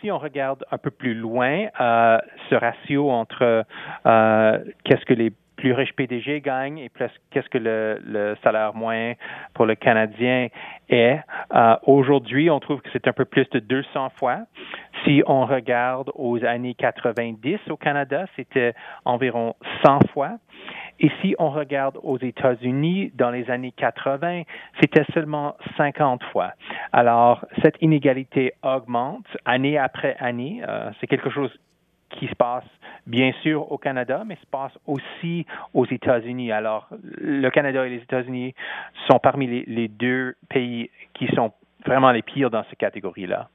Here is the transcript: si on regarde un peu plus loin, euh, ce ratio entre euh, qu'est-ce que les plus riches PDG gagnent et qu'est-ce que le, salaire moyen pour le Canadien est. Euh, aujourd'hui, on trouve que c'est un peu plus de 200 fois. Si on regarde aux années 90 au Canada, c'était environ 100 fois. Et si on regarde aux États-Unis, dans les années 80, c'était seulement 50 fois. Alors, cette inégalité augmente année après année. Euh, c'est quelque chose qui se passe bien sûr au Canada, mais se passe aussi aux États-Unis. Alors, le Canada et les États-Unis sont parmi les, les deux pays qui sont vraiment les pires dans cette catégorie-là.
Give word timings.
si 0.00 0.10
on 0.10 0.18
regarde 0.18 0.64
un 0.70 0.78
peu 0.78 0.90
plus 0.90 1.14
loin, 1.14 1.66
euh, 1.80 2.18
ce 2.48 2.54
ratio 2.54 3.10
entre 3.10 3.64
euh, 4.06 4.58
qu'est-ce 4.84 5.04
que 5.04 5.14
les 5.14 5.32
plus 5.60 5.72
riches 5.74 5.92
PDG 5.92 6.40
gagnent 6.40 6.78
et 6.78 6.90
qu'est-ce 7.30 7.48
que 7.50 7.58
le, 7.58 8.34
salaire 8.42 8.74
moyen 8.74 9.14
pour 9.52 9.66
le 9.66 9.74
Canadien 9.74 10.48
est. 10.88 11.20
Euh, 11.54 11.76
aujourd'hui, 11.86 12.48
on 12.48 12.60
trouve 12.60 12.80
que 12.80 12.88
c'est 12.92 13.06
un 13.06 13.12
peu 13.12 13.26
plus 13.26 13.48
de 13.50 13.58
200 13.58 14.08
fois. 14.18 14.38
Si 15.04 15.22
on 15.26 15.44
regarde 15.44 16.10
aux 16.14 16.42
années 16.44 16.74
90 16.74 17.58
au 17.68 17.76
Canada, 17.76 18.24
c'était 18.36 18.72
environ 19.04 19.54
100 19.84 19.98
fois. 20.14 20.38
Et 21.00 21.10
si 21.20 21.34
on 21.38 21.50
regarde 21.50 21.98
aux 22.02 22.18
États-Unis, 22.18 23.10
dans 23.14 23.30
les 23.30 23.50
années 23.50 23.72
80, 23.72 24.42
c'était 24.80 25.04
seulement 25.14 25.56
50 25.78 26.22
fois. 26.24 26.52
Alors, 26.92 27.44
cette 27.62 27.76
inégalité 27.80 28.52
augmente 28.62 29.26
année 29.46 29.78
après 29.78 30.16
année. 30.20 30.62
Euh, 30.68 30.90
c'est 31.00 31.06
quelque 31.06 31.30
chose 31.30 31.50
qui 32.10 32.26
se 32.26 32.34
passe 32.34 32.64
bien 33.06 33.32
sûr 33.42 33.72
au 33.72 33.78
Canada, 33.78 34.24
mais 34.26 34.36
se 34.36 34.46
passe 34.50 34.76
aussi 34.86 35.46
aux 35.72 35.86
États-Unis. 35.86 36.52
Alors, 36.52 36.88
le 37.02 37.48
Canada 37.48 37.86
et 37.86 37.90
les 37.90 38.02
États-Unis 38.02 38.54
sont 39.08 39.18
parmi 39.18 39.46
les, 39.46 39.64
les 39.66 39.88
deux 39.88 40.34
pays 40.50 40.90
qui 41.14 41.28
sont 41.28 41.52
vraiment 41.86 42.10
les 42.10 42.22
pires 42.22 42.50
dans 42.50 42.64
cette 42.64 42.78
catégorie-là. 42.78 43.48